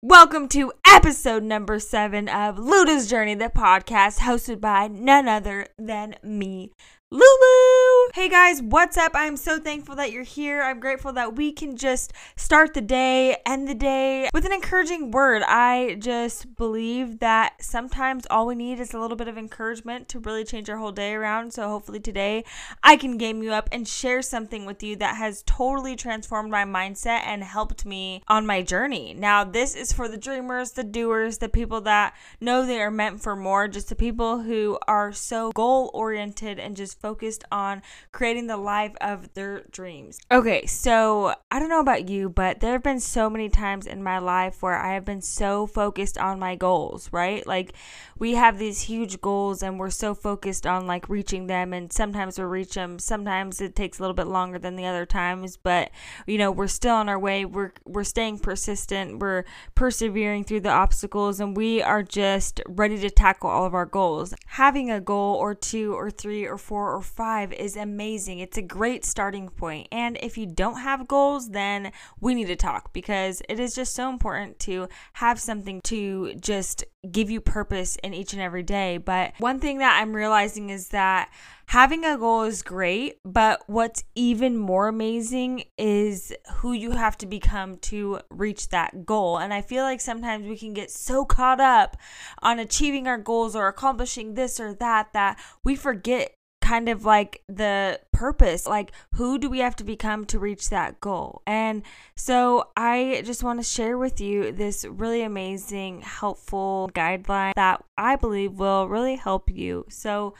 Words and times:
Welcome 0.00 0.46
to 0.50 0.70
episode 0.90 1.42
number 1.42 1.78
seven 1.78 2.30
of 2.30 2.56
Luda's 2.56 3.10
Journey, 3.10 3.34
the 3.34 3.50
podcast 3.50 4.20
hosted 4.20 4.58
by 4.58 4.88
none 4.88 5.28
other 5.28 5.66
than 5.78 6.16
me, 6.22 6.72
Lulu. 7.10 8.10
Hey 8.14 8.28
guys, 8.28 8.60
what's 8.60 8.96
up? 8.96 9.12
I'm 9.14 9.36
so 9.36 9.58
thankful 9.58 9.94
that 9.96 10.12
you're 10.12 10.24
here. 10.24 10.62
I'm 10.62 10.80
grateful 10.80 11.12
that 11.12 11.36
we 11.36 11.52
can 11.52 11.76
just 11.76 12.12
start 12.36 12.74
the 12.74 12.80
day, 12.80 13.36
end 13.46 13.68
the 13.68 13.74
day 13.74 14.28
with 14.34 14.44
an 14.44 14.52
encouraging 14.52 15.10
word. 15.10 15.42
I 15.46 15.96
just 16.00 16.54
believe 16.56 17.20
that 17.20 17.62
sometimes 17.62 18.26
all 18.30 18.46
we 18.46 18.54
need 18.54 18.80
is 18.80 18.92
a 18.92 18.98
little 18.98 19.16
bit 19.16 19.28
of 19.28 19.38
encouragement 19.38 20.08
to 20.08 20.18
really 20.18 20.44
change 20.44 20.68
our 20.68 20.76
whole 20.76 20.92
day 20.92 21.14
around. 21.14 21.52
So 21.52 21.68
hopefully 21.68 22.00
today 22.00 22.44
I 22.82 22.96
can 22.96 23.16
game 23.16 23.42
you 23.42 23.52
up 23.52 23.68
and 23.72 23.86
share 23.86 24.20
something 24.20 24.66
with 24.66 24.82
you 24.82 24.96
that 24.96 25.16
has 25.16 25.42
totally 25.46 25.96
transformed 25.96 26.50
my 26.50 26.64
mindset 26.64 27.22
and 27.24 27.42
helped 27.42 27.86
me 27.86 28.22
on 28.28 28.46
my 28.46 28.62
journey. 28.62 29.14
Now, 29.14 29.44
this 29.44 29.74
is 29.74 29.92
for 29.92 30.08
the 30.08 30.18
dreamers, 30.18 30.72
the 30.78 30.84
doers, 30.84 31.38
the 31.38 31.48
people 31.48 31.80
that 31.82 32.14
know 32.40 32.64
they 32.64 32.80
are 32.80 32.90
meant 32.90 33.20
for 33.20 33.34
more, 33.34 33.66
just 33.66 33.88
the 33.88 33.96
people 33.96 34.42
who 34.42 34.78
are 34.86 35.12
so 35.12 35.50
goal 35.52 35.90
oriented 35.92 36.60
and 36.60 36.76
just 36.76 37.00
focused 37.00 37.42
on 37.50 37.82
creating 38.12 38.46
the 38.46 38.56
life 38.56 38.94
of 39.00 39.34
their 39.34 39.64
dreams. 39.72 40.20
Okay, 40.30 40.64
so 40.66 41.34
I 41.50 41.58
don't 41.58 41.68
know 41.68 41.80
about 41.80 42.08
you, 42.08 42.28
but 42.28 42.60
there 42.60 42.72
have 42.72 42.84
been 42.84 43.00
so 43.00 43.28
many 43.28 43.48
times 43.48 43.88
in 43.88 44.04
my 44.04 44.18
life 44.18 44.62
where 44.62 44.78
I 44.78 44.94
have 44.94 45.04
been 45.04 45.20
so 45.20 45.66
focused 45.66 46.16
on 46.16 46.38
my 46.38 46.54
goals, 46.54 47.12
right? 47.12 47.44
Like 47.44 47.74
we 48.16 48.34
have 48.34 48.58
these 48.58 48.82
huge 48.82 49.20
goals 49.20 49.62
and 49.62 49.80
we're 49.80 49.90
so 49.90 50.14
focused 50.14 50.64
on 50.64 50.86
like 50.86 51.08
reaching 51.08 51.48
them 51.48 51.72
and 51.72 51.92
sometimes 51.92 52.38
we 52.38 52.44
reach 52.44 52.74
them, 52.74 53.00
sometimes 53.00 53.60
it 53.60 53.74
takes 53.74 53.98
a 53.98 54.02
little 54.02 54.14
bit 54.14 54.28
longer 54.28 54.60
than 54.60 54.76
the 54.76 54.86
other 54.86 55.04
times, 55.04 55.56
but 55.56 55.90
you 56.28 56.38
know, 56.38 56.52
we're 56.52 56.68
still 56.68 56.94
on 56.94 57.08
our 57.08 57.18
way. 57.18 57.44
We're 57.44 57.72
we're 57.84 58.04
staying 58.04 58.38
persistent. 58.38 59.18
We're 59.18 59.44
persevering 59.74 60.44
through 60.44 60.60
the 60.60 60.67
obstacles 60.70 61.40
and 61.40 61.56
we 61.56 61.82
are 61.82 62.02
just 62.02 62.60
ready 62.66 62.98
to 62.98 63.10
tackle 63.10 63.50
all 63.50 63.64
of 63.64 63.74
our 63.74 63.86
goals. 63.86 64.34
Having 64.46 64.90
a 64.90 65.00
goal 65.00 65.34
or 65.34 65.54
two 65.54 65.94
or 65.94 66.10
three 66.10 66.44
or 66.44 66.58
four 66.58 66.94
or 66.94 67.02
five 67.02 67.52
is 67.52 67.76
amazing. 67.76 68.38
It's 68.38 68.56
a 68.56 68.62
great 68.62 69.04
starting 69.04 69.48
point. 69.48 69.88
And 69.90 70.18
if 70.20 70.38
you 70.38 70.46
don't 70.46 70.80
have 70.80 71.08
goals, 71.08 71.50
then 71.50 71.92
we 72.20 72.34
need 72.34 72.46
to 72.46 72.56
talk 72.56 72.92
because 72.92 73.42
it 73.48 73.58
is 73.58 73.74
just 73.74 73.94
so 73.94 74.10
important 74.10 74.58
to 74.60 74.88
have 75.14 75.40
something 75.40 75.80
to 75.82 76.34
just 76.34 76.84
give 77.10 77.30
you 77.30 77.40
purpose 77.40 77.96
in 78.02 78.14
each 78.14 78.32
and 78.32 78.42
every 78.42 78.62
day. 78.62 78.98
But 78.98 79.34
one 79.38 79.60
thing 79.60 79.78
that 79.78 79.98
I'm 80.00 80.14
realizing 80.14 80.70
is 80.70 80.88
that 80.88 81.30
having 81.68 82.02
a 82.02 82.16
goal 82.16 82.44
is 82.44 82.62
great, 82.62 83.18
but 83.24 83.62
what's 83.66 84.02
even 84.14 84.56
more 84.56 84.88
amazing 84.88 85.64
is 85.76 86.32
who 86.56 86.72
you 86.72 86.92
have 86.92 87.16
to 87.18 87.26
become 87.26 87.76
to 87.76 88.18
reach 88.30 88.70
that 88.70 89.04
goal. 89.04 89.38
And 89.38 89.52
I 89.52 89.60
feel 89.60 89.84
like 89.84 90.00
sometimes 90.00 90.46
we 90.46 90.56
can 90.56 90.72
get 90.72 90.90
so 90.90 91.26
caught 91.26 91.60
up 91.60 91.98
on 92.42 92.58
achieving 92.58 93.06
our 93.06 93.18
goals 93.18 93.54
or 93.54 93.68
accomplishing 93.68 94.32
this 94.32 94.58
or 94.58 94.72
that 94.74 95.12
that 95.12 95.38
we 95.62 95.76
forget 95.76 96.34
kind 96.62 96.88
of 96.88 97.04
like 97.04 97.42
the 97.48 98.00
purpose 98.12 98.66
like 98.66 98.90
who 99.14 99.38
do 99.38 99.48
we 99.48 99.60
have 99.60 99.76
to 99.76 99.84
become 99.84 100.26
to 100.26 100.38
reach 100.38 100.68
that 100.68 101.00
goal 101.00 101.40
and 101.46 101.82
so 102.14 102.68
i 102.76 103.22
just 103.24 103.42
want 103.42 103.58
to 103.58 103.62
share 103.62 103.96
with 103.96 104.20
you 104.20 104.52
this 104.52 104.84
really 104.84 105.22
amazing 105.22 106.02
helpful 106.02 106.90
guideline 106.94 107.54
that 107.54 107.82
i 107.96 108.16
believe 108.16 108.58
will 108.58 108.86
really 108.86 109.16
help 109.16 109.48
you 109.48 109.86
so 109.88 110.34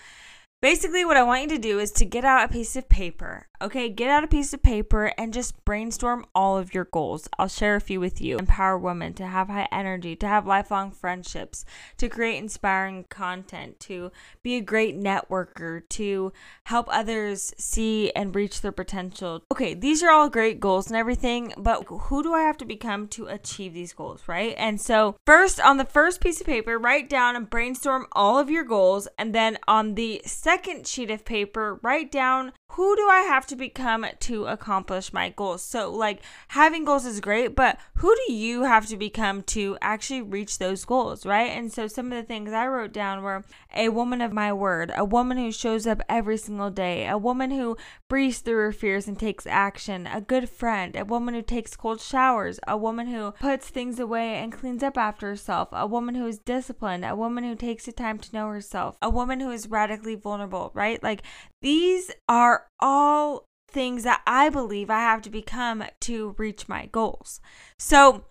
basically 0.60 1.04
what 1.04 1.16
i 1.16 1.22
want 1.22 1.42
you 1.42 1.48
to 1.48 1.58
do 1.58 1.78
is 1.78 1.90
to 1.90 2.04
get 2.04 2.24
out 2.24 2.44
a 2.44 2.52
piece 2.52 2.76
of 2.76 2.88
paper 2.88 3.47
Okay, 3.60 3.88
get 3.88 4.08
out 4.08 4.22
a 4.22 4.28
piece 4.28 4.54
of 4.54 4.62
paper 4.62 5.12
and 5.18 5.34
just 5.34 5.64
brainstorm 5.64 6.24
all 6.32 6.56
of 6.56 6.72
your 6.72 6.84
goals. 6.84 7.28
I'll 7.40 7.48
share 7.48 7.74
a 7.74 7.80
few 7.80 7.98
with 7.98 8.20
you. 8.20 8.38
Empower 8.38 8.78
women 8.78 9.14
to 9.14 9.26
have 9.26 9.48
high 9.48 9.66
energy, 9.72 10.14
to 10.14 10.28
have 10.28 10.46
lifelong 10.46 10.92
friendships, 10.92 11.64
to 11.96 12.08
create 12.08 12.36
inspiring 12.38 13.04
content, 13.08 13.80
to 13.80 14.12
be 14.44 14.54
a 14.54 14.60
great 14.60 14.96
networker, 14.96 15.82
to 15.88 16.32
help 16.64 16.86
others 16.88 17.52
see 17.58 18.12
and 18.12 18.36
reach 18.36 18.60
their 18.60 18.70
potential. 18.70 19.42
Okay, 19.50 19.74
these 19.74 20.04
are 20.04 20.10
all 20.10 20.28
great 20.28 20.60
goals 20.60 20.86
and 20.86 20.96
everything, 20.96 21.52
but 21.56 21.84
who 21.88 22.22
do 22.22 22.32
I 22.32 22.42
have 22.42 22.58
to 22.58 22.64
become 22.64 23.08
to 23.08 23.26
achieve 23.26 23.74
these 23.74 23.92
goals, 23.92 24.22
right? 24.28 24.54
And 24.56 24.80
so, 24.80 25.16
first, 25.26 25.60
on 25.60 25.78
the 25.78 25.84
first 25.84 26.20
piece 26.20 26.40
of 26.40 26.46
paper, 26.46 26.78
write 26.78 27.08
down 27.08 27.34
and 27.34 27.50
brainstorm 27.50 28.06
all 28.12 28.38
of 28.38 28.50
your 28.50 28.64
goals. 28.64 29.08
And 29.18 29.34
then 29.34 29.58
on 29.66 29.96
the 29.96 30.22
second 30.24 30.86
sheet 30.86 31.10
of 31.10 31.24
paper, 31.24 31.80
write 31.82 32.12
down 32.12 32.52
who 32.72 32.94
do 32.94 33.08
I 33.08 33.22
have 33.22 33.47
to 33.48 33.56
become 33.56 34.06
to 34.20 34.46
accomplish 34.46 35.12
my 35.12 35.30
goals? 35.30 35.62
So, 35.62 35.90
like, 35.90 36.22
having 36.48 36.84
goals 36.84 37.04
is 37.06 37.20
great, 37.20 37.54
but 37.54 37.78
who 37.94 38.14
do 38.26 38.32
you 38.32 38.62
have 38.62 38.86
to 38.86 38.96
become 38.96 39.42
to 39.44 39.76
actually 39.80 40.22
reach 40.22 40.58
those 40.58 40.84
goals, 40.84 41.26
right? 41.26 41.50
And 41.50 41.72
so, 41.72 41.86
some 41.86 42.12
of 42.12 42.18
the 42.18 42.22
things 42.22 42.52
I 42.52 42.66
wrote 42.66 42.92
down 42.92 43.22
were 43.22 43.44
a 43.74 43.88
woman 43.90 44.20
of 44.20 44.32
my 44.32 44.52
word, 44.52 44.92
a 44.96 45.04
woman 45.04 45.38
who 45.38 45.52
shows 45.52 45.86
up 45.86 46.00
every 46.08 46.36
single 46.36 46.70
day, 46.70 47.06
a 47.06 47.18
woman 47.18 47.50
who 47.50 47.76
breathes 48.08 48.38
through 48.38 48.56
her 48.56 48.72
fears 48.72 49.06
and 49.08 49.18
takes 49.18 49.46
action, 49.46 50.06
a 50.06 50.20
good 50.20 50.48
friend, 50.48 50.96
a 50.96 51.04
woman 51.04 51.34
who 51.34 51.42
takes 51.42 51.76
cold 51.76 52.00
showers, 52.00 52.60
a 52.66 52.76
woman 52.76 53.06
who 53.08 53.32
puts 53.32 53.68
things 53.68 53.98
away 53.98 54.36
and 54.36 54.52
cleans 54.52 54.82
up 54.82 54.96
after 54.96 55.28
herself, 55.28 55.68
a 55.72 55.86
woman 55.86 56.14
who 56.14 56.26
is 56.26 56.38
disciplined, 56.38 57.04
a 57.04 57.16
woman 57.16 57.44
who 57.44 57.54
takes 57.54 57.86
the 57.86 57.92
time 57.92 58.18
to 58.18 58.34
know 58.34 58.48
herself, 58.48 58.96
a 59.02 59.10
woman 59.10 59.40
who 59.40 59.50
is 59.50 59.68
radically 59.68 60.14
vulnerable, 60.14 60.70
right? 60.74 61.02
Like, 61.02 61.22
these 61.60 62.10
are 62.28 62.66
all 62.80 63.44
things 63.70 64.04
that 64.04 64.22
I 64.26 64.48
believe 64.48 64.90
I 64.90 65.00
have 65.00 65.22
to 65.22 65.30
become 65.30 65.84
to 66.00 66.34
reach 66.38 66.68
my 66.68 66.86
goals. 66.86 67.40
So, 67.78 68.24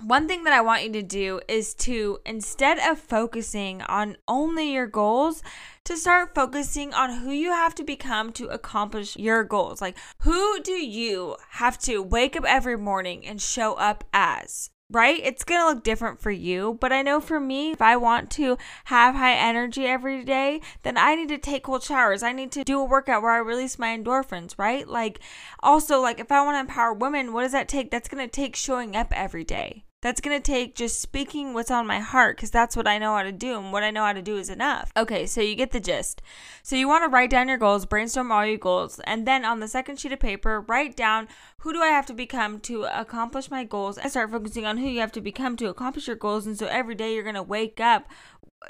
one 0.00 0.26
thing 0.26 0.42
that 0.44 0.52
I 0.52 0.60
want 0.60 0.82
you 0.82 0.92
to 0.92 1.02
do 1.02 1.40
is 1.46 1.74
to 1.74 2.18
instead 2.26 2.78
of 2.78 2.98
focusing 2.98 3.82
on 3.82 4.16
only 4.26 4.72
your 4.72 4.86
goals, 4.86 5.42
to 5.84 5.96
start 5.96 6.34
focusing 6.34 6.92
on 6.92 7.20
who 7.20 7.30
you 7.30 7.50
have 7.50 7.74
to 7.76 7.84
become 7.84 8.32
to 8.32 8.48
accomplish 8.48 9.16
your 9.16 9.44
goals. 9.44 9.80
Like, 9.80 9.96
who 10.22 10.60
do 10.60 10.72
you 10.72 11.36
have 11.50 11.78
to 11.80 12.02
wake 12.02 12.36
up 12.36 12.44
every 12.44 12.76
morning 12.76 13.24
and 13.24 13.40
show 13.40 13.74
up 13.74 14.04
as? 14.12 14.70
Right? 14.92 15.20
It's 15.22 15.44
going 15.44 15.60
to 15.60 15.66
look 15.66 15.82
different 15.82 16.20
for 16.20 16.30
you. 16.30 16.78
But 16.80 16.92
I 16.92 17.02
know 17.02 17.20
for 17.20 17.40
me, 17.40 17.72
if 17.72 17.82
I 17.82 17.96
want 17.96 18.30
to 18.32 18.58
have 18.84 19.14
high 19.14 19.34
energy 19.34 19.86
every 19.86 20.24
day, 20.24 20.60
then 20.82 20.96
I 20.96 21.14
need 21.14 21.28
to 21.30 21.38
take 21.38 21.64
cold 21.64 21.82
showers. 21.82 22.22
I 22.22 22.32
need 22.32 22.52
to 22.52 22.64
do 22.64 22.80
a 22.80 22.84
workout 22.84 23.22
where 23.22 23.32
I 23.32 23.38
release 23.38 23.78
my 23.78 23.96
endorphins, 23.96 24.58
right? 24.58 24.86
Like, 24.86 25.20
also, 25.60 26.00
like, 26.00 26.20
if 26.20 26.30
I 26.30 26.44
want 26.44 26.56
to 26.56 26.60
empower 26.60 26.92
women, 26.92 27.32
what 27.32 27.42
does 27.42 27.52
that 27.52 27.68
take? 27.68 27.90
That's 27.90 28.08
going 28.08 28.24
to 28.24 28.30
take 28.30 28.54
showing 28.54 28.94
up 28.94 29.12
every 29.12 29.44
day. 29.44 29.84
That's 30.02 30.20
going 30.20 30.36
to 30.40 30.42
take 30.42 30.74
just 30.74 31.00
speaking 31.00 31.54
what's 31.54 31.70
on 31.70 31.86
my 31.86 32.00
heart 32.00 32.36
because 32.36 32.50
that's 32.50 32.76
what 32.76 32.86
I 32.86 32.98
know 32.98 33.14
how 33.14 33.22
to 33.22 33.32
do. 33.32 33.56
And 33.56 33.72
what 33.72 33.82
I 33.82 33.90
know 33.90 34.04
how 34.04 34.12
to 34.12 34.20
do 34.20 34.36
is 34.36 34.50
enough. 34.50 34.92
Okay, 34.96 35.26
so 35.26 35.40
you 35.40 35.54
get 35.54 35.70
the 35.70 35.80
gist. 35.80 36.20
So 36.62 36.76
you 36.76 36.88
want 36.88 37.04
to 37.04 37.08
write 37.08 37.30
down 37.30 37.48
your 37.48 37.56
goals, 37.56 37.86
brainstorm 37.86 38.30
all 38.30 38.44
your 38.44 38.58
goals. 38.58 39.00
And 39.04 39.26
then 39.26 39.44
on 39.44 39.60
the 39.60 39.68
second 39.68 39.98
sheet 39.98 40.12
of 40.12 40.20
paper, 40.20 40.60
write 40.60 40.96
down 40.96 41.28
who 41.58 41.72
do 41.72 41.80
I 41.80 41.88
have 41.88 42.06
to 42.06 42.14
become 42.14 42.60
to 42.60 42.84
accomplish 42.84 43.50
my 43.50 43.64
goals 43.64 43.96
and 43.96 44.10
start 44.10 44.30
focusing 44.30 44.66
on 44.66 44.78
who 44.78 44.88
you 44.88 45.00
have 45.00 45.12
to 45.12 45.20
become 45.20 45.56
to 45.56 45.68
accomplish 45.68 46.08
your 46.08 46.16
goals. 46.16 46.46
And 46.46 46.58
so 46.58 46.66
every 46.66 46.94
day 46.94 47.14
you're 47.14 47.22
going 47.22 47.34
to 47.34 47.42
wake 47.42 47.80
up 47.80 48.08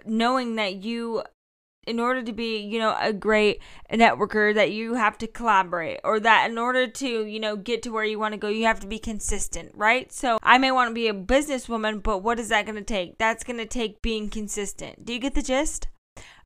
knowing 0.05 0.57
that 0.57 0.77
you 0.77 1.23
in 1.87 1.99
order 1.99 2.23
to 2.23 2.33
be, 2.33 2.59
you 2.59 2.79
know, 2.79 2.97
a 3.01 3.13
great 3.13 3.61
networker 3.93 4.55
that 4.55 4.71
you 4.71 4.95
have 4.95 5.19
to 5.19 5.27
collaborate 5.27 6.01
or 6.05 6.21
that 6.21 6.51
in 6.51 6.59
order 6.59 6.87
to, 6.87 7.27
you 7.27 7.41
know, 7.41 7.57
get 7.57 7.83
to 7.83 7.91
where 7.91 8.05
you 8.05 8.19
want 8.19 8.33
to 8.33 8.39
go, 8.39 8.49
you 8.49 8.65
have 8.67 8.81
to 8.81 8.87
be 8.87 8.99
consistent, 8.99 9.73
right? 9.75 10.13
So 10.13 10.39
I 10.43 10.59
may 10.59 10.71
want 10.71 10.91
to 10.91 10.95
be 10.95 11.09
a 11.09 11.15
businesswoman, 11.15 12.03
but 12.03 12.19
what 12.19 12.39
is 12.39 12.49
that 12.51 12.67
going 12.67 12.77
to 12.77 12.83
take? 12.83 13.19
That's 13.19 13.45
going 13.45 13.59
to 13.59 13.67
take 13.67 14.03
being 14.03 14.31
consistent. 14.31 15.05
Do 15.05 15.13
you 15.13 15.19
get 15.19 15.35
the 15.35 15.43
gist? 15.43 15.89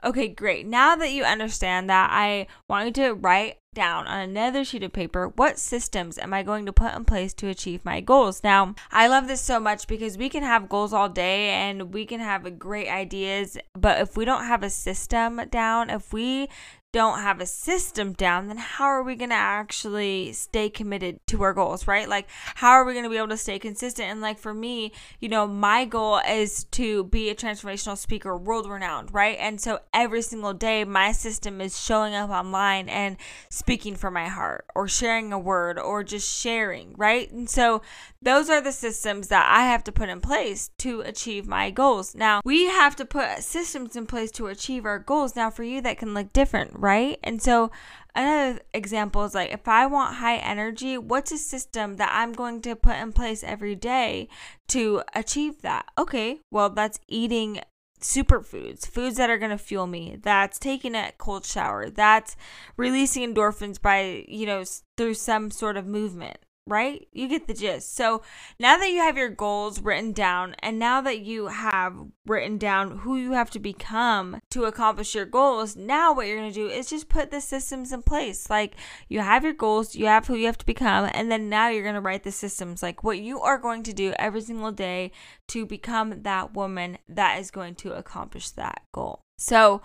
Okay, 0.04 0.28
great. 0.28 0.66
Now 0.66 0.94
that 0.96 1.10
you 1.10 1.24
understand 1.24 1.90
that, 1.90 2.10
I 2.12 2.46
want 2.68 2.86
you 2.86 2.92
to 3.04 3.14
write 3.14 3.56
down 3.76 4.08
on 4.08 4.18
another 4.18 4.64
sheet 4.64 4.82
of 4.82 4.92
paper 4.92 5.28
what 5.36 5.58
systems 5.58 6.18
am 6.18 6.34
I 6.34 6.42
going 6.42 6.66
to 6.66 6.72
put 6.72 6.94
in 6.94 7.04
place 7.04 7.34
to 7.34 7.48
achieve 7.48 7.84
my 7.84 8.00
goals. 8.00 8.42
Now, 8.42 8.74
I 8.90 9.06
love 9.06 9.28
this 9.28 9.42
so 9.42 9.60
much 9.60 9.86
because 9.86 10.18
we 10.18 10.28
can 10.28 10.42
have 10.42 10.68
goals 10.68 10.92
all 10.92 11.10
day 11.10 11.50
and 11.50 11.92
we 11.94 12.06
can 12.06 12.18
have 12.18 12.58
great 12.58 12.88
ideas, 12.88 13.58
but 13.74 14.00
if 14.00 14.16
we 14.16 14.24
don't 14.24 14.46
have 14.46 14.62
a 14.62 14.70
system 14.70 15.42
down, 15.50 15.90
if 15.90 16.12
we 16.12 16.48
don't 16.96 17.20
have 17.20 17.42
a 17.42 17.46
system 17.46 18.14
down, 18.14 18.48
then 18.48 18.56
how 18.56 18.86
are 18.86 19.02
we 19.02 19.16
going 19.16 19.28
to 19.28 19.36
actually 19.36 20.32
stay 20.32 20.70
committed 20.70 21.20
to 21.26 21.42
our 21.42 21.52
goals, 21.52 21.86
right? 21.86 22.08
Like, 22.08 22.26
how 22.54 22.70
are 22.70 22.86
we 22.86 22.94
going 22.94 23.04
to 23.04 23.10
be 23.10 23.18
able 23.18 23.28
to 23.28 23.36
stay 23.36 23.58
consistent? 23.58 24.08
And, 24.08 24.22
like, 24.22 24.38
for 24.38 24.54
me, 24.54 24.92
you 25.20 25.28
know, 25.28 25.46
my 25.46 25.84
goal 25.84 26.20
is 26.26 26.64
to 26.64 27.04
be 27.04 27.28
a 27.28 27.34
transformational 27.34 27.98
speaker, 27.98 28.34
world 28.34 28.66
renowned, 28.66 29.12
right? 29.12 29.36
And 29.38 29.60
so 29.60 29.80
every 29.92 30.22
single 30.22 30.54
day, 30.54 30.84
my 30.84 31.12
system 31.12 31.60
is 31.60 31.78
showing 31.78 32.14
up 32.14 32.30
online 32.30 32.88
and 32.88 33.18
speaking 33.50 33.94
from 33.94 34.14
my 34.14 34.28
heart 34.28 34.64
or 34.74 34.88
sharing 34.88 35.34
a 35.34 35.38
word 35.38 35.78
or 35.78 36.02
just 36.02 36.34
sharing, 36.34 36.94
right? 36.96 37.30
And 37.30 37.50
so 37.50 37.82
those 38.22 38.48
are 38.48 38.62
the 38.62 38.72
systems 38.72 39.28
that 39.28 39.46
I 39.50 39.66
have 39.66 39.84
to 39.84 39.92
put 39.92 40.08
in 40.08 40.22
place 40.22 40.70
to 40.78 41.02
achieve 41.02 41.46
my 41.46 41.70
goals. 41.70 42.14
Now, 42.14 42.40
we 42.42 42.64
have 42.64 42.96
to 42.96 43.04
put 43.04 43.42
systems 43.42 43.96
in 43.96 44.06
place 44.06 44.30
to 44.32 44.46
achieve 44.46 44.86
our 44.86 44.98
goals. 44.98 45.36
Now, 45.36 45.50
for 45.50 45.62
you, 45.62 45.82
that 45.82 45.98
can 45.98 46.14
look 46.14 46.32
different, 46.32 46.72
right? 46.74 46.85
Right? 46.86 47.18
And 47.24 47.42
so 47.42 47.72
another 48.14 48.60
example 48.72 49.24
is 49.24 49.34
like 49.34 49.50
if 49.52 49.66
I 49.66 49.86
want 49.86 50.16
high 50.16 50.36
energy, 50.36 50.96
what's 50.96 51.32
a 51.32 51.38
system 51.38 51.96
that 51.96 52.10
I'm 52.12 52.32
going 52.32 52.62
to 52.62 52.76
put 52.76 52.94
in 52.96 53.12
place 53.12 53.42
every 53.42 53.74
day 53.74 54.28
to 54.68 55.02
achieve 55.12 55.62
that? 55.62 55.86
Okay, 55.98 56.38
well, 56.52 56.70
that's 56.70 57.00
eating 57.08 57.60
superfoods, 58.00 58.86
foods 58.86 59.16
that 59.16 59.30
are 59.30 59.38
going 59.38 59.50
to 59.50 59.58
fuel 59.58 59.88
me. 59.88 60.16
That's 60.22 60.60
taking 60.60 60.94
a 60.94 61.12
cold 61.18 61.44
shower. 61.44 61.90
That's 61.90 62.36
releasing 62.76 63.34
endorphins 63.34 63.82
by, 63.82 64.24
you 64.28 64.46
know, 64.46 64.62
through 64.96 65.14
some 65.14 65.50
sort 65.50 65.76
of 65.76 65.86
movement 65.86 66.38
right? 66.66 67.06
You 67.12 67.28
get 67.28 67.46
the 67.46 67.54
gist. 67.54 67.94
So 67.94 68.22
now 68.58 68.76
that 68.76 68.90
you 68.90 68.98
have 68.98 69.16
your 69.16 69.28
goals 69.28 69.80
written 69.80 70.12
down, 70.12 70.56
and 70.60 70.78
now 70.78 71.00
that 71.00 71.20
you 71.20 71.46
have 71.46 71.96
written 72.26 72.58
down 72.58 72.98
who 72.98 73.16
you 73.16 73.32
have 73.32 73.50
to 73.50 73.58
become 73.58 74.40
to 74.50 74.64
accomplish 74.64 75.14
your 75.14 75.26
goals, 75.26 75.76
now 75.76 76.12
what 76.12 76.26
you're 76.26 76.38
going 76.38 76.52
to 76.52 76.54
do 76.54 76.68
is 76.68 76.90
just 76.90 77.08
put 77.08 77.30
the 77.30 77.40
systems 77.40 77.92
in 77.92 78.02
place. 78.02 78.50
Like 78.50 78.76
you 79.08 79.20
have 79.20 79.44
your 79.44 79.52
goals, 79.52 79.94
you 79.94 80.06
have 80.06 80.26
who 80.26 80.34
you 80.34 80.46
have 80.46 80.58
to 80.58 80.66
become, 80.66 81.08
and 81.14 81.30
then 81.30 81.48
now 81.48 81.68
you're 81.68 81.82
going 81.82 81.94
to 81.94 82.00
write 82.00 82.24
the 82.24 82.32
systems, 82.32 82.82
like 82.82 83.04
what 83.04 83.18
you 83.18 83.40
are 83.40 83.58
going 83.58 83.82
to 83.84 83.92
do 83.92 84.12
every 84.18 84.40
single 84.40 84.72
day 84.72 85.12
to 85.48 85.64
become 85.64 86.22
that 86.22 86.54
woman 86.54 86.98
that 87.08 87.38
is 87.38 87.50
going 87.50 87.74
to 87.76 87.92
accomplish 87.92 88.50
that 88.50 88.82
goal. 88.92 89.20
So, 89.38 89.82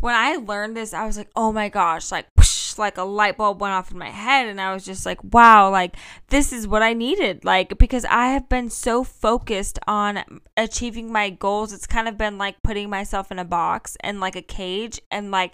when 0.00 0.14
I 0.14 0.36
learned 0.36 0.76
this, 0.76 0.92
I 0.92 1.06
was 1.06 1.16
like, 1.16 1.30
oh 1.36 1.52
my 1.52 1.68
gosh, 1.68 2.12
like, 2.12 2.26
whoosh, 2.36 2.55
like 2.78 2.98
a 2.98 3.02
light 3.02 3.36
bulb 3.36 3.60
went 3.60 3.74
off 3.74 3.90
in 3.90 3.98
my 3.98 4.10
head. 4.10 4.48
And 4.48 4.60
I 4.60 4.72
was 4.72 4.84
just 4.84 5.06
like, 5.06 5.22
wow, 5.22 5.70
like, 5.70 5.96
this 6.28 6.52
is 6.52 6.66
what 6.66 6.82
I 6.82 6.92
needed. 6.92 7.44
Like, 7.44 7.78
because 7.78 8.04
I 8.04 8.28
have 8.28 8.48
been 8.48 8.70
so 8.70 9.04
focused 9.04 9.78
on 9.86 10.40
achieving 10.56 11.12
my 11.12 11.30
goals. 11.30 11.72
It's 11.72 11.86
kind 11.86 12.08
of 12.08 12.18
been 12.18 12.38
like 12.38 12.62
putting 12.62 12.90
myself 12.90 13.30
in 13.30 13.38
a 13.38 13.44
box 13.44 13.96
and 14.00 14.20
like 14.20 14.36
a 14.36 14.42
cage 14.42 15.00
and 15.10 15.30
like 15.30 15.52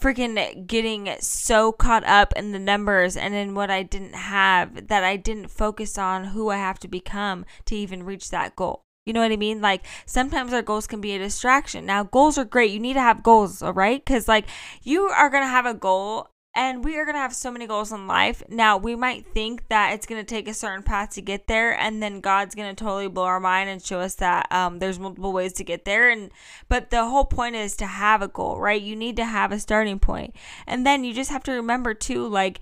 freaking 0.00 0.66
getting 0.66 1.14
so 1.20 1.72
caught 1.72 2.04
up 2.04 2.32
in 2.36 2.52
the 2.52 2.58
numbers 2.58 3.16
and 3.16 3.34
in 3.34 3.54
what 3.54 3.70
I 3.70 3.82
didn't 3.82 4.14
have 4.14 4.88
that 4.88 5.04
I 5.04 5.16
didn't 5.16 5.48
focus 5.48 5.98
on 5.98 6.24
who 6.24 6.50
I 6.50 6.56
have 6.56 6.78
to 6.80 6.88
become 6.88 7.44
to 7.66 7.76
even 7.76 8.02
reach 8.02 8.30
that 8.30 8.56
goal. 8.56 8.84
You 9.06 9.12
know 9.12 9.20
what 9.20 9.32
I 9.32 9.36
mean? 9.36 9.60
Like 9.60 9.84
sometimes 10.06 10.52
our 10.52 10.62
goals 10.62 10.86
can 10.86 11.00
be 11.00 11.12
a 11.12 11.18
distraction. 11.18 11.84
Now, 11.84 12.04
goals 12.04 12.38
are 12.38 12.44
great. 12.44 12.70
You 12.70 12.80
need 12.80 12.94
to 12.94 13.00
have 13.00 13.22
goals, 13.22 13.62
all 13.62 13.72
right? 13.72 14.02
Because, 14.02 14.28
like, 14.28 14.46
you 14.82 15.02
are 15.02 15.28
going 15.28 15.42
to 15.42 15.48
have 15.48 15.66
a 15.66 15.74
goal 15.74 16.28
and 16.54 16.84
we 16.84 16.96
are 16.96 17.04
going 17.04 17.14
to 17.14 17.20
have 17.20 17.34
so 17.34 17.50
many 17.50 17.66
goals 17.66 17.92
in 17.92 18.06
life. 18.06 18.42
Now, 18.48 18.76
we 18.76 18.94
might 18.94 19.26
think 19.26 19.68
that 19.68 19.92
it's 19.92 20.06
going 20.06 20.20
to 20.20 20.26
take 20.26 20.46
a 20.46 20.54
certain 20.54 20.82
path 20.82 21.10
to 21.10 21.22
get 21.22 21.46
there, 21.46 21.76
and 21.76 22.02
then 22.02 22.20
God's 22.20 22.54
going 22.54 22.74
to 22.74 22.84
totally 22.84 23.08
blow 23.08 23.24
our 23.24 23.40
mind 23.40 23.70
and 23.70 23.82
show 23.82 24.00
us 24.00 24.14
that 24.16 24.50
um, 24.52 24.78
there's 24.78 24.98
multiple 24.98 25.32
ways 25.32 25.52
to 25.54 25.64
get 25.64 25.84
there. 25.84 26.10
And 26.10 26.30
but 26.68 26.90
the 26.90 27.04
whole 27.06 27.24
point 27.24 27.56
is 27.56 27.76
to 27.76 27.86
have 27.86 28.22
a 28.22 28.28
goal, 28.28 28.60
right? 28.60 28.80
You 28.80 28.94
need 28.96 29.16
to 29.16 29.24
have 29.24 29.52
a 29.52 29.58
starting 29.58 29.98
point, 29.98 30.34
and 30.66 30.86
then 30.86 31.04
you 31.04 31.12
just 31.12 31.30
have 31.30 31.42
to 31.44 31.52
remember 31.52 31.94
too, 31.94 32.26
like, 32.26 32.60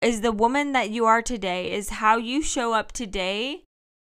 is 0.00 0.20
the 0.20 0.32
woman 0.32 0.72
that 0.72 0.90
you 0.90 1.04
are 1.06 1.22
today, 1.22 1.72
is 1.72 1.88
how 1.90 2.16
you 2.16 2.42
show 2.42 2.72
up 2.72 2.92
today 2.92 3.64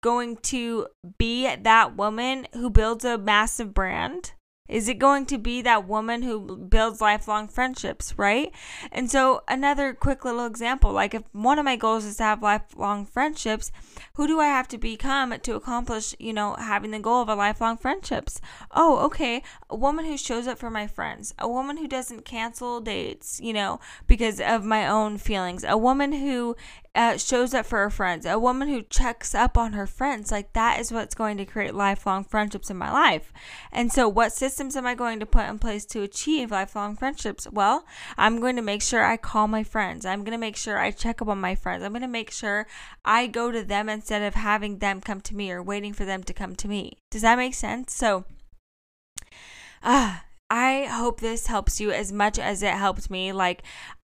going 0.02 0.36
to 0.36 0.86
be 1.18 1.54
that 1.56 1.96
woman 1.96 2.46
who 2.52 2.68
builds 2.68 3.04
a 3.04 3.16
massive 3.16 3.72
brand? 3.72 4.32
Is 4.66 4.88
it 4.88 4.98
going 4.98 5.26
to 5.26 5.36
be 5.36 5.60
that 5.60 5.86
woman 5.86 6.22
who 6.22 6.56
builds 6.56 7.02
lifelong 7.02 7.48
friendships, 7.48 8.14
right? 8.16 8.50
And 8.90 9.10
so, 9.10 9.42
another 9.46 9.92
quick 9.92 10.24
little 10.24 10.46
example 10.46 10.90
like, 10.90 11.12
if 11.12 11.22
one 11.32 11.58
of 11.58 11.66
my 11.66 11.76
goals 11.76 12.06
is 12.06 12.16
to 12.16 12.22
have 12.22 12.42
lifelong 12.42 13.04
friendships, 13.04 13.70
who 14.14 14.26
do 14.26 14.40
I 14.40 14.46
have 14.46 14.66
to 14.68 14.78
become 14.78 15.38
to 15.38 15.54
accomplish, 15.54 16.14
you 16.18 16.32
know, 16.32 16.54
having 16.54 16.92
the 16.92 16.98
goal 16.98 17.20
of 17.20 17.28
a 17.28 17.34
lifelong 17.34 17.76
friendships? 17.76 18.40
Oh, 18.70 19.04
okay. 19.04 19.42
A 19.68 19.76
woman 19.76 20.06
who 20.06 20.16
shows 20.16 20.46
up 20.46 20.58
for 20.58 20.70
my 20.70 20.86
friends, 20.86 21.34
a 21.38 21.46
woman 21.46 21.76
who 21.76 21.86
doesn't 21.86 22.24
cancel 22.24 22.80
dates, 22.80 23.40
you 23.42 23.52
know, 23.52 23.80
because 24.06 24.40
of 24.40 24.64
my 24.64 24.88
own 24.88 25.18
feelings, 25.18 25.62
a 25.62 25.76
woman 25.76 26.12
who 26.12 26.56
uh, 26.94 27.16
shows 27.16 27.52
up 27.54 27.66
for 27.66 27.78
her 27.78 27.90
friends, 27.90 28.24
a 28.24 28.38
woman 28.38 28.68
who 28.68 28.82
checks 28.82 29.34
up 29.34 29.58
on 29.58 29.72
her 29.72 29.86
friends. 29.86 30.30
Like 30.30 30.52
that 30.52 30.78
is 30.80 30.92
what's 30.92 31.14
going 31.14 31.36
to 31.38 31.44
create 31.44 31.74
lifelong 31.74 32.24
friendships 32.24 32.70
in 32.70 32.76
my 32.76 32.92
life. 32.92 33.32
And 33.72 33.92
so, 33.92 34.08
what 34.08 34.32
systems 34.32 34.76
am 34.76 34.86
I 34.86 34.94
going 34.94 35.20
to 35.20 35.26
put 35.26 35.48
in 35.48 35.58
place 35.58 35.84
to 35.86 36.02
achieve 36.02 36.50
lifelong 36.50 36.96
friendships? 36.96 37.48
Well, 37.50 37.84
I'm 38.16 38.40
going 38.40 38.56
to 38.56 38.62
make 38.62 38.82
sure 38.82 39.04
I 39.04 39.16
call 39.16 39.48
my 39.48 39.64
friends. 39.64 40.06
I'm 40.06 40.20
going 40.20 40.32
to 40.32 40.38
make 40.38 40.56
sure 40.56 40.78
I 40.78 40.90
check 40.90 41.20
up 41.20 41.28
on 41.28 41.40
my 41.40 41.54
friends. 41.54 41.82
I'm 41.82 41.92
going 41.92 42.02
to 42.02 42.08
make 42.08 42.30
sure 42.30 42.66
I 43.04 43.26
go 43.26 43.50
to 43.50 43.64
them 43.64 43.88
instead 43.88 44.22
of 44.22 44.34
having 44.34 44.78
them 44.78 45.00
come 45.00 45.20
to 45.22 45.34
me 45.34 45.50
or 45.50 45.62
waiting 45.62 45.92
for 45.92 46.04
them 46.04 46.22
to 46.24 46.32
come 46.32 46.54
to 46.56 46.68
me. 46.68 46.98
Does 47.10 47.22
that 47.22 47.38
make 47.38 47.54
sense? 47.54 47.92
So, 47.92 48.24
ah. 49.82 50.20
Uh, 50.20 50.20
I 50.50 50.84
hope 50.84 51.20
this 51.20 51.46
helps 51.48 51.80
you 51.80 51.90
as 51.90 52.12
much 52.12 52.38
as 52.38 52.62
it 52.62 52.74
helped 52.74 53.10
me. 53.10 53.32
Like, 53.32 53.62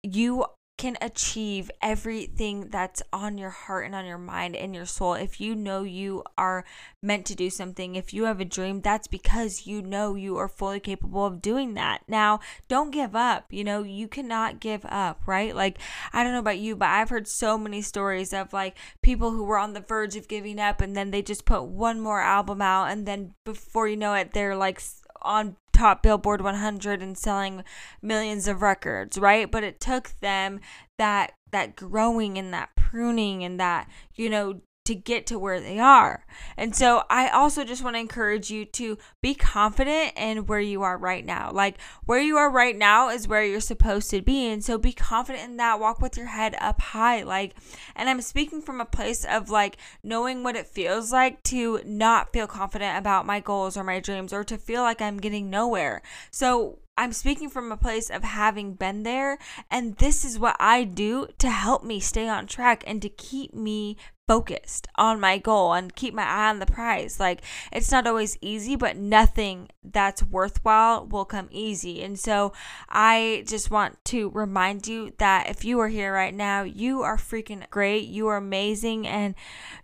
you 0.03 0.47
can 0.81 0.97
achieve 1.03 1.71
everything 1.83 2.69
that's 2.71 3.03
on 3.13 3.37
your 3.37 3.51
heart 3.51 3.85
and 3.85 3.95
on 3.95 4.07
your 4.07 4.17
mind 4.17 4.57
and 4.57 4.75
your 4.75 4.87
soul. 4.87 5.13
If 5.13 5.39
you 5.39 5.55
know 5.55 5.83
you 5.83 6.25
are 6.39 6.65
meant 7.03 7.27
to 7.27 7.35
do 7.35 7.51
something, 7.51 7.97
if 7.97 8.15
you 8.15 8.25
have 8.25 8.41
a 8.41 8.47
dream, 8.47 8.81
that's 8.81 9.07
because 9.07 9.67
you 9.67 9.83
know 9.83 10.15
you 10.15 10.39
are 10.39 10.49
fully 10.49 10.81
capable 10.81 11.27
of 11.27 11.43
doing 11.43 11.75
that. 11.75 12.01
Now, 12.09 12.41
don't 12.67 12.93
give 12.93 13.15
up. 13.15 13.45
You 13.51 13.63
know, 13.63 13.83
you 13.83 14.09
cannot 14.09 14.59
give 14.59 14.87
up, 14.87 15.21
right? 15.27 15.55
Like, 15.55 15.77
I 16.15 16.25
don't 16.25 16.33
know 16.33 16.39
about 16.39 16.59
you, 16.59 16.77
but 16.77 16.89
I've 16.89 17.11
heard 17.11 17.29
so 17.29 17.59
many 17.59 17.83
stories 17.83 18.33
of 18.33 18.55
like 18.55 18.75
people 19.03 19.33
who 19.33 19.45
were 19.45 19.59
on 19.59 19.75
the 19.75 19.81
verge 19.81 20.17
of 20.17 20.29
giving 20.29 20.59
up 20.59 20.81
and 20.81 20.97
then 20.97 21.11
they 21.11 21.21
just 21.21 21.45
put 21.45 21.65
one 21.65 22.01
more 22.01 22.23
album 22.23 22.63
out 22.63 22.87
and 22.87 23.05
then 23.05 23.35
before 23.45 23.87
you 23.87 23.99
know 23.99 24.15
it, 24.15 24.33
they're 24.33 24.57
like 24.57 24.81
on 25.21 25.57
top 25.73 26.03
Billboard 26.03 26.41
100 26.41 27.03
and 27.03 27.17
selling 27.17 27.65
millions 28.03 28.49
of 28.49 28.63
records, 28.63 29.19
right? 29.19 29.51
But 29.51 29.65
it 29.65 29.81
took 29.81 30.13
them 30.21 30.61
that 30.99 31.33
that 31.53 31.75
growing 31.75 32.39
and 32.39 32.53
that 32.55 32.71
pruning 32.77 33.43
and 33.43 33.59
that, 33.59 33.89
you 34.15 34.31
know, 34.31 34.61
to 34.91 34.95
get 34.97 35.25
to 35.25 35.39
where 35.39 35.61
they 35.61 35.79
are. 35.79 36.27
And 36.57 36.75
so 36.75 37.05
I 37.09 37.29
also 37.29 37.63
just 37.63 37.85
want 37.85 37.95
to 37.95 38.01
encourage 38.01 38.51
you 38.51 38.65
to 38.65 38.99
be 39.23 39.37
confident 39.37 40.15
in 40.17 40.47
where 40.47 40.59
you 40.59 40.83
are 40.83 40.99
right 40.99 41.25
now. 41.25 41.53
Like 41.53 41.79
where 42.07 42.19
you 42.19 42.37
are 42.39 42.51
right 42.51 42.77
now 42.77 43.09
is 43.09 43.29
where 43.29 43.45
you're 43.45 43.61
supposed 43.61 44.11
to 44.11 44.21
be. 44.21 44.49
And 44.49 44.65
so 44.65 44.79
be 44.79 44.93
confident 44.93 45.45
in 45.45 45.59
that. 45.59 45.79
Walk 45.79 46.01
with 46.01 46.17
your 46.17 46.27
head 46.27 46.57
up 46.61 46.81
high. 46.81 47.23
Like, 47.23 47.55
and 47.95 48.09
I'm 48.09 48.21
speaking 48.21 48.63
from 48.63 48.81
a 48.81 48.85
place 48.85 49.25
of 49.25 49.49
like 49.49 49.77
knowing 50.03 50.43
what 50.43 50.57
it 50.57 50.67
feels 50.67 51.13
like 51.13 51.41
to 51.45 51.81
not 51.85 52.33
feel 52.33 52.49
confident 52.49 52.99
about 52.99 53.27
my 53.27 53.39
goals 53.39 53.77
or 53.77 53.85
my 53.85 54.01
dreams 54.01 54.33
or 54.33 54.43
to 54.43 54.59
feel 54.59 54.83
like 54.83 55.01
I'm 55.01 55.19
getting 55.19 55.51
nowhere. 55.51 56.03
So 56.33 56.81
I'm 57.01 57.13
speaking 57.15 57.49
from 57.49 57.73
a 57.73 57.79
place 57.79 58.11
of 58.11 58.23
having 58.25 58.75
been 58.75 59.05
there, 59.05 59.39
and 59.71 59.97
this 59.97 60.23
is 60.23 60.39
what 60.39 60.55
I 60.61 60.85
do 60.85 61.29
to 61.39 61.49
help 61.49 61.83
me 61.83 61.99
stay 61.99 62.29
on 62.29 62.47
track 62.47 62.85
and 62.87 63.01
to 63.01 63.09
keep 63.09 63.55
me 63.55 63.97
focused 64.31 64.87
on 64.95 65.19
my 65.19 65.39
goal 65.39 65.73
and 65.73 65.97
keep 65.97 66.15
my 66.15 66.23
eye 66.23 66.51
on 66.51 66.61
the 66.61 66.67
prize. 66.67 67.19
Like 67.19 67.43
it's 67.73 67.91
not 67.91 68.07
always 68.07 68.39
easy, 68.41 68.77
but 68.77 68.97
nothing 68.97 69.69
that's 69.83 70.23
worthwhile 70.23 71.07
will 71.07 71.25
come 71.25 71.49
easy. 71.51 72.03
And 72.03 72.19
so 72.19 72.53
I 72.89 73.45
just 73.47 73.71
want 73.71 74.03
to 74.07 74.31
remind 74.31 74.87
you 74.87 75.13
that 75.19 75.49
if 75.49 75.65
you 75.65 75.81
are 75.81 75.89
here 75.89 76.13
right 76.13 76.35
now, 76.35 76.63
you 76.63 77.03
are 77.03 77.17
freaking 77.17 77.69
great. 77.71 78.07
You 78.07 78.29
are 78.29 78.37
amazing 78.37 79.07
and 79.07 79.35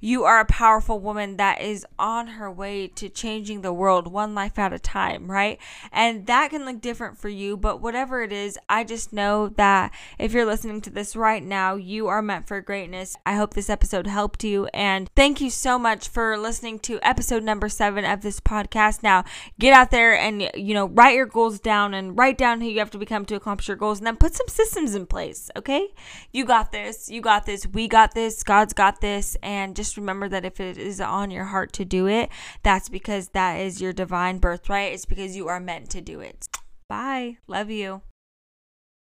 you 0.01 0.25
are 0.25 0.41
a 0.41 0.45
powerful 0.45 1.01
woman 1.01 1.39
that 1.39 1.61
is 1.61 1.87
on 1.99 2.27
her 2.29 2.51
way 2.51 2.89
to 2.89 3.09
changing 3.09 3.63
the 3.63 3.73
world 3.73 4.07
one 4.07 4.35
life 4.35 4.59
at 4.59 4.73
a 4.73 4.79
time, 4.79 5.31
right? 5.31 5.59
And 5.91 6.27
that 6.27 6.51
can 6.51 6.67
look 6.67 6.81
different 6.81 7.17
for 7.17 7.29
you, 7.29 7.57
but 7.57 7.81
whatever 7.81 8.23
it 8.23 8.33
is, 8.33 8.59
I 8.69 8.85
just 8.85 9.13
know 9.13 9.49
that 9.51 9.93
if 10.19 10.33
you're 10.33 10.45
listening 10.45 10.83
to 10.83 10.91
this 10.91 11.17
right 11.17 11.43
now, 11.43 11.75
you 11.77 12.09
are 12.09 12.23
meant 12.23 12.47
for 12.47 12.61
greatness. 12.61 13.17
I 13.25 13.35
hope 13.35 13.55
this 13.55 13.71
episode 13.71 14.07
helped 14.07 14.45
you. 14.45 14.67
And 14.75 15.11
thank 15.17 15.41
you 15.41 15.49
so 15.49 15.79
much 15.79 16.09
for 16.09 16.37
listening 16.37 16.81
to 16.81 17.01
episode 17.03 17.43
number 17.43 17.69
seven 17.69 18.05
of 18.05 18.21
this 18.21 18.41
podcast. 18.41 19.03
Now, 19.03 19.25
get 19.59 19.73
out 19.87 19.91
there 19.93 20.19
and, 20.19 20.51
you 20.55 20.75
know, 20.75 20.89
write 20.89 21.15
your 21.15 21.27
goals 21.27 21.61
down 21.61 21.95
and 21.95 22.19
write 22.19 22.37
down 22.37 22.61
who 22.61 22.67
you 22.67 22.81
have 22.81 22.91
to 22.91 22.99
become 22.99 23.25
to 23.27 23.37
accomplish 23.37 23.69
your 23.69 23.77
goals 23.77 23.99
and 23.99 24.07
then 24.07 24.17
put 24.17 24.35
some 24.35 24.49
systems 24.49 24.95
in 24.95 25.07
place. 25.07 25.49
Okay. 25.57 25.89
You 26.33 26.45
got 26.45 26.73
this. 26.73 27.09
You 27.09 27.21
got 27.21 27.47
this. 27.47 27.67
We 27.67 27.87
got 27.87 28.15
this. 28.15 28.43
God's 28.43 28.73
got 28.73 29.01
this. 29.01 29.37
And 29.43 29.77
just 29.77 29.97
remember 29.97 30.29
that 30.29 30.45
if 30.45 30.59
it 30.59 30.77
is 30.77 31.01
on 31.01 31.31
your 31.31 31.45
heart 31.45 31.73
to 31.75 31.85
do 31.85 32.09
it, 32.09 32.31
that's 32.63 32.89
because 32.89 33.29
that 33.29 33.61
is 33.61 33.81
your 33.81 33.93
divine 33.93 34.39
birthright. 34.39 34.93
It's 34.93 35.07
because 35.07 35.37
you 35.37 35.47
are 35.49 35.61
meant 35.61 35.91
to 35.91 36.01
do 36.01 36.21
it. 36.21 36.49
Bye. 36.89 37.39
Love 37.47 37.71
you. 37.71 38.03